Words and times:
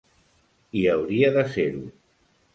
I 0.79 0.81
hauria 0.95 1.31
de 1.37 1.45
ser-ho. 1.53 1.85